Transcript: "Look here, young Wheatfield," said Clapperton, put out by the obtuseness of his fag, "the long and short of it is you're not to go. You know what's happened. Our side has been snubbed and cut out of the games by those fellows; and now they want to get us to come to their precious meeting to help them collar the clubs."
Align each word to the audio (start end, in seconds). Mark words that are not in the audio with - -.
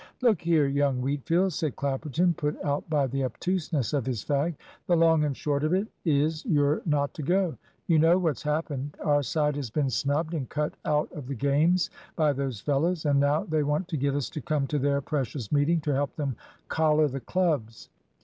"Look 0.23 0.41
here, 0.41 0.65
young 0.65 0.99
Wheatfield," 0.99 1.53
said 1.53 1.75
Clapperton, 1.75 2.33
put 2.33 2.59
out 2.63 2.89
by 2.89 3.05
the 3.05 3.23
obtuseness 3.23 3.93
of 3.93 4.07
his 4.07 4.25
fag, 4.25 4.55
"the 4.87 4.95
long 4.97 5.23
and 5.25 5.37
short 5.37 5.63
of 5.63 5.73
it 5.75 5.89
is 6.05 6.43
you're 6.47 6.81
not 6.87 7.13
to 7.13 7.21
go. 7.21 7.55
You 7.85 7.99
know 7.99 8.17
what's 8.17 8.41
happened. 8.41 8.97
Our 9.03 9.21
side 9.21 9.55
has 9.57 9.69
been 9.69 9.91
snubbed 9.91 10.33
and 10.33 10.49
cut 10.49 10.73
out 10.85 11.11
of 11.11 11.27
the 11.27 11.35
games 11.35 11.91
by 12.15 12.33
those 12.33 12.59
fellows; 12.61 13.05
and 13.05 13.19
now 13.19 13.43
they 13.43 13.61
want 13.61 13.87
to 13.89 13.95
get 13.97 14.15
us 14.15 14.27
to 14.31 14.41
come 14.41 14.65
to 14.69 14.79
their 14.79 15.01
precious 15.01 15.51
meeting 15.51 15.79
to 15.81 15.93
help 15.93 16.15
them 16.15 16.35
collar 16.67 17.07
the 17.07 17.19
clubs." 17.19 17.91